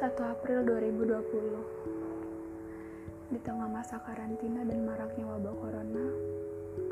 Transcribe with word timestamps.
1 0.00 0.16
April 0.16 0.64
2020 0.64 3.36
Di 3.36 3.38
tengah 3.44 3.68
masa 3.68 4.00
karantina 4.00 4.64
dan 4.64 4.88
maraknya 4.88 5.28
wabah 5.28 5.52
corona 5.60 6.08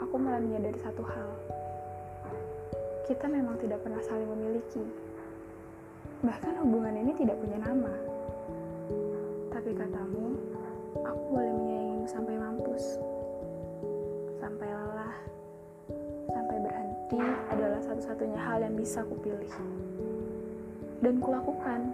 Aku 0.05 0.21
mulai 0.21 0.45
menyadari 0.45 0.77
satu 0.77 1.01
hal. 1.09 1.25
Kita 3.09 3.25
memang 3.33 3.57
tidak 3.65 3.81
pernah 3.81 4.05
saling 4.05 4.29
memiliki. 4.29 4.85
Bahkan 6.21 6.61
hubungan 6.61 7.01
ini 7.01 7.17
tidak 7.17 7.41
punya 7.41 7.57
nama. 7.65 7.97
Tapi 9.57 9.73
katamu 9.73 10.37
Aku 11.01 11.23
boleh 11.33 11.53
menyayangimu 11.57 12.07
sampai 12.13 12.37
mampus. 12.37 13.01
Sampai 14.37 14.69
lelah. 14.69 15.17
Sampai 16.29 16.61
berhenti 16.61 17.25
adalah 17.57 17.81
satu-satunya 17.89 18.37
hal 18.37 18.69
yang 18.69 18.77
bisa 18.77 19.01
kupilih 19.01 19.49
dan 21.01 21.17
kulakukan. 21.25 21.89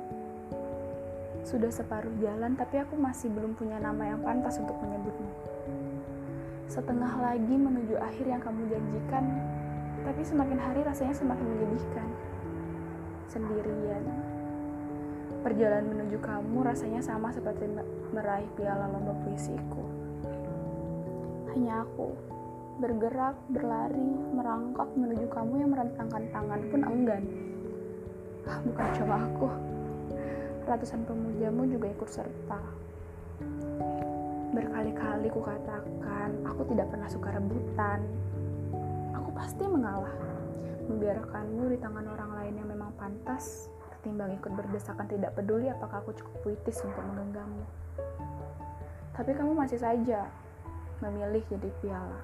Sudah 1.44 1.68
separuh 1.68 2.16
jalan, 2.24 2.56
tapi 2.56 2.80
aku 2.80 2.96
masih 2.96 3.28
belum 3.28 3.52
punya 3.52 3.76
nama 3.76 4.08
yang 4.08 4.24
pantas 4.24 4.56
untuk 4.56 4.80
menyebutmu. 4.80 5.28
Setengah 6.72 7.20
lagi 7.20 7.52
menuju 7.52 8.00
akhir 8.00 8.24
yang 8.24 8.40
kamu 8.40 8.64
janjikan, 8.72 9.28
tapi 10.08 10.24
semakin 10.24 10.56
hari 10.56 10.80
rasanya 10.80 11.12
semakin 11.12 11.44
menyedihkan. 11.44 12.08
Sendirian. 13.28 14.04
Perjalanan 15.44 15.92
menuju 15.92 16.16
kamu 16.24 16.64
rasanya 16.64 17.04
sama 17.04 17.28
seperti 17.28 17.68
meraih 18.16 18.48
piala 18.56 18.88
lomba 18.88 19.12
puisiku. 19.28 19.84
Hanya 21.52 21.84
aku, 21.84 22.16
bergerak, 22.80 23.36
berlari, 23.52 24.10
merangkak 24.32 24.88
menuju 24.96 25.28
kamu 25.28 25.60
yang 25.60 25.70
merentangkan 25.76 26.24
tangan 26.32 26.60
pun 26.72 26.80
enggan. 26.88 27.24
Ah, 28.48 28.64
bukan 28.64 28.88
cuma 28.96 29.16
aku 29.28 29.74
ratusan 30.64 31.04
pemujamu 31.04 31.68
juga 31.68 31.86
ikut 31.92 32.10
serta. 32.10 32.60
Berkali-kali 34.54 35.28
ku 35.28 35.44
katakan, 35.44 36.30
aku 36.46 36.62
tidak 36.72 36.88
pernah 36.88 37.08
suka 37.10 37.28
rebutan. 37.36 38.00
Aku 39.12 39.30
pasti 39.36 39.66
mengalah, 39.68 40.14
membiarkanmu 40.88 41.74
di 41.74 41.78
tangan 41.82 42.06
orang 42.08 42.30
lain 42.38 42.54
yang 42.62 42.68
memang 42.70 42.90
pantas, 42.96 43.68
ketimbang 43.98 44.36
ikut 44.38 44.52
berdesakan 44.56 45.06
tidak 45.10 45.36
peduli 45.36 45.68
apakah 45.68 46.00
aku 46.00 46.16
cukup 46.16 46.36
puitis 46.46 46.80
untuk 46.86 47.02
menggenggammu. 47.02 47.64
Tapi 49.14 49.30
kamu 49.36 49.52
masih 49.54 49.78
saja 49.78 50.26
memilih 51.02 51.42
jadi 51.50 51.70
piala. 51.82 52.22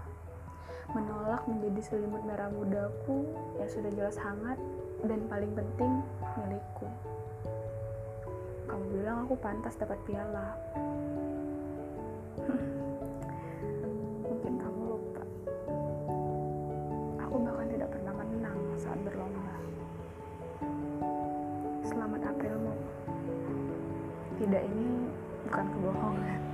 Menolak 0.91 1.47
menjadi 1.47 1.81
selimut 1.87 2.23
merah 2.27 2.51
mudaku 2.51 3.31
yang 3.63 3.71
sudah 3.71 3.91
jelas 3.95 4.19
hangat 4.19 4.59
dan 5.07 5.23
paling 5.31 5.55
penting 5.55 6.03
milikku 6.35 6.91
kamu 8.71 9.03
bilang 9.03 9.27
aku 9.27 9.35
pantas 9.43 9.75
dapat 9.75 9.99
piala. 10.07 10.55
Mungkin 14.23 14.55
kamu 14.63 14.81
lupa. 14.95 15.23
Aku 17.27 17.35
bahkan 17.43 17.67
tidak 17.67 17.91
pernah 17.91 18.15
menang 18.15 18.59
saat 18.79 18.99
berlomba. 19.03 19.59
Selamat 21.83 22.31
Aprilmu 22.31 22.75
tidak 24.39 24.63
ini 24.71 25.11
bukan 25.51 25.67
kebohongan 25.75 26.50